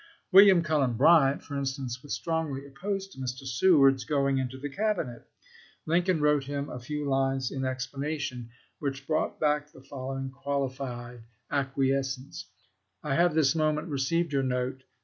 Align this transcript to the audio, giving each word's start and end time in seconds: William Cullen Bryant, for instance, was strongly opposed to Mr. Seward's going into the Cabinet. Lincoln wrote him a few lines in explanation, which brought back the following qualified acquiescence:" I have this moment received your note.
William 0.31 0.63
Cullen 0.63 0.93
Bryant, 0.93 1.43
for 1.43 1.55
instance, 1.55 2.01
was 2.01 2.15
strongly 2.15 2.65
opposed 2.65 3.11
to 3.11 3.19
Mr. 3.19 3.45
Seward's 3.45 4.03
going 4.03 4.39
into 4.39 4.57
the 4.57 4.67
Cabinet. 4.67 5.27
Lincoln 5.85 6.19
wrote 6.21 6.45
him 6.45 6.71
a 6.71 6.79
few 6.79 7.07
lines 7.07 7.51
in 7.51 7.63
explanation, 7.65 8.49
which 8.79 9.05
brought 9.05 9.39
back 9.39 9.71
the 9.71 9.83
following 9.83 10.31
qualified 10.31 11.21
acquiescence:" 11.51 12.47
I 13.03 13.13
have 13.13 13.35
this 13.35 13.53
moment 13.53 13.89
received 13.89 14.33
your 14.33 14.41
note. 14.41 14.81